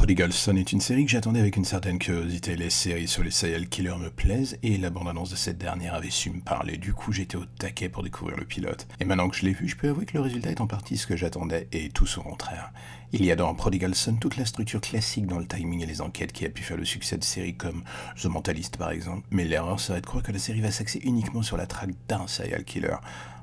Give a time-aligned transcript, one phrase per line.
[0.00, 2.56] Prodigal Son est une série que j'attendais avec une certaine curiosité.
[2.56, 6.08] Les séries sur les serial killers me plaisent et la bande-annonce de cette dernière avait
[6.08, 6.78] su me parler.
[6.78, 8.88] Du coup, j'étais au taquet pour découvrir le pilote.
[8.98, 10.96] Et maintenant que je l'ai vu, je peux avouer que le résultat est en partie
[10.96, 12.72] ce que j'attendais et tout son contraire.
[13.12, 16.00] Il y a dans Prodigal Son toute la structure classique dans le timing et les
[16.00, 17.84] enquêtes qui a pu faire le succès de séries comme
[18.22, 19.26] The Mentalist par exemple.
[19.30, 22.26] Mais l'erreur serait de croire que la série va s'axer uniquement sur la traque d'un
[22.26, 22.96] serial killer.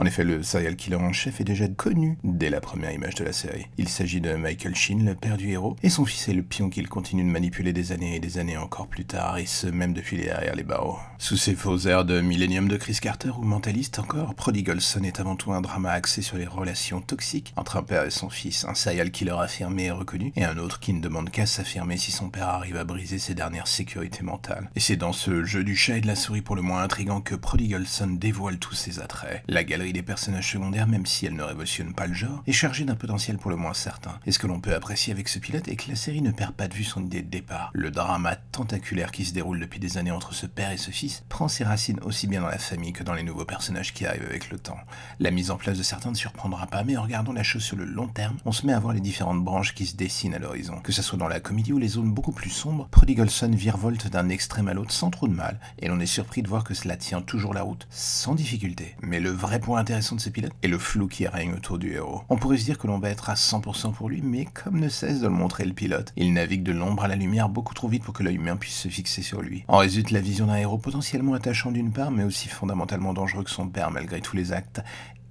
[0.00, 3.24] En effet, le serial killer en chef est déjà connu dès la première image de
[3.24, 3.66] la série.
[3.76, 6.70] Il s'agit de Michael Sheen, le père du héros, et son fils est le pion
[6.70, 9.92] qu'il continue de manipuler des années et des années encore plus tard, et ce même
[9.92, 10.98] depuis derrière les barreaux.
[11.18, 15.20] Sous ses faux airs de Millennium de Chris Carter ou mentaliste encore, Prodigal Son est
[15.20, 18.64] avant tout un drama axé sur les relations toxiques entre un père et son fils,
[18.64, 22.10] un serial killer affirmé et reconnu, et un autre qui ne demande qu'à s'affirmer si
[22.10, 24.70] son père arrive à briser ses dernières sécurités mentales.
[24.76, 27.20] Et c'est dans ce jeu du chat et de la souris pour le moins intrigant
[27.20, 29.42] que Prodigal Son dévoile tous ses attraits.
[29.46, 32.84] La galerie des personnages secondaires, même si elle ne révolutionne pas le genre, est chargée
[32.84, 34.18] d'un potentiel pour le moins certain.
[34.26, 36.52] Et ce que l'on peut apprécier avec ce pilote est que la série ne perd
[36.52, 37.70] pas de vue son idée de départ.
[37.72, 41.24] Le drama tentaculaire qui se déroule depuis des années entre ce père et ce fils
[41.28, 44.26] prend ses racines aussi bien dans la famille que dans les nouveaux personnages qui arrivent
[44.28, 44.78] avec le temps.
[45.18, 47.76] La mise en place de certains ne surprendra pas, mais en regardant la chose sur
[47.76, 50.38] le long terme, on se met à voir les différentes branches qui se dessinent à
[50.38, 50.80] l'horizon.
[50.80, 54.08] Que ce soit dans la comédie ou les zones beaucoup plus sombres, Prodigal Son virevolte
[54.08, 56.74] d'un extrême à l'autre sans trop de mal, et l'on est surpris de voir que
[56.74, 58.96] cela tient toujours la route, sans difficulté.
[59.02, 61.92] Mais le vrai point intéressant de ce pilote est le flou qui règne autour du
[61.92, 62.22] héros.
[62.28, 64.88] On pourrait se dire que l'on va être à 100% pour lui, mais comme ne
[64.88, 67.88] cesse de le montrer le pilote, il navigue de l'ombre à la lumière beaucoup trop
[67.88, 69.64] vite pour que l'œil humain puisse se fixer sur lui.
[69.68, 73.50] En résulte la vision d'un héros potentiellement attachant d'une part, mais aussi fondamentalement dangereux que
[73.50, 74.82] son père malgré tous les actes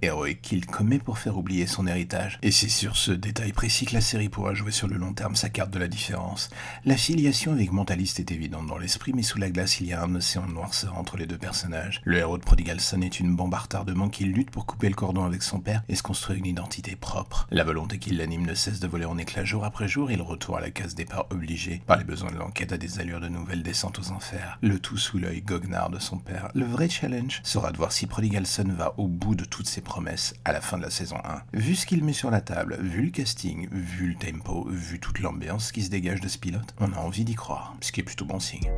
[0.02, 2.38] héroïque qu'il commet pour faire oublier son héritage.
[2.42, 5.36] Et c'est sur ce détail précis que la série pourra jouer sur le long terme
[5.36, 6.50] sa carte de la différence.
[6.84, 10.02] La filiation avec Mentaliste est évidente dans l'esprit, mais sous la glace il y a
[10.02, 12.00] un océan de noirceur entre les deux personnages.
[12.04, 14.94] Le héros de Prodigal Son est une bombe à retardement qui lutte pour couper le
[14.94, 17.46] cordon avec son père et se construire une identité propre.
[17.50, 20.22] La volonté qui l'anime ne cesse de voler en éclats jour après jour et le
[20.22, 23.28] retour à la case départ obligé par les besoins de l'enquête à des allures de
[23.28, 24.58] nouvelles descentes aux enfers.
[24.62, 26.48] Le tout sous l'œil goguenard de son père.
[26.54, 29.80] Le vrai challenge sera de voir si Prodigal Son va au bout de toutes ses
[29.90, 31.42] promesse à la fin de la saison 1.
[31.52, 35.18] Vu ce qu'il met sur la table, vu le casting, vu le tempo, vu toute
[35.18, 38.04] l'ambiance qui se dégage de ce pilote, on a envie d'y croire, ce qui est
[38.04, 38.70] plutôt bon signe.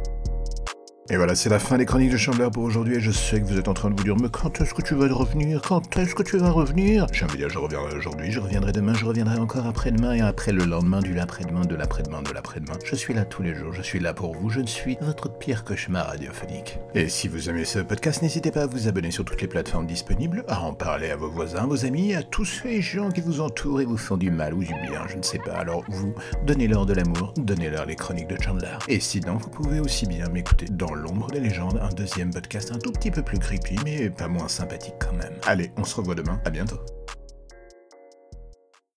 [1.11, 2.95] Et voilà, c'est la fin des chroniques de Chandler pour aujourd'hui.
[2.95, 4.83] Et je sais que vous êtes en train de vous dire, mais quand est-ce que
[4.83, 5.61] tu vas revenir?
[5.61, 7.07] Quand est-ce que tu vas revenir?
[7.13, 10.21] J'ai envie de dire, je reviendrai aujourd'hui, je reviendrai demain, je reviendrai encore après-demain et
[10.21, 12.79] après le lendemain, du l'après-demain, de l'après-demain, de l'après-demain.
[12.85, 15.29] Je suis là tous les jours, je suis là pour vous, je ne suis votre
[15.29, 16.79] pire cauchemar radiophonique.
[16.95, 19.87] Et si vous aimez ce podcast, n'hésitez pas à vous abonner sur toutes les plateformes
[19.87, 23.41] disponibles, à en parler à vos voisins, vos amis, à tous ces gens qui vous
[23.41, 25.55] entourent et vous font du mal ou du bien, je ne sais pas.
[25.55, 26.15] Alors vous,
[26.47, 28.79] donnez-leur de l'amour, donnez-leur les chroniques de Chandler.
[28.87, 32.93] Et sinon, vous pouvez aussi bien m'écouter l'ombre des légendes un deuxième podcast un tout
[32.93, 35.35] petit peu plus creepy, mais pas moins sympathique quand même.
[35.47, 36.81] Allez, on se revoit demain, à bientôt.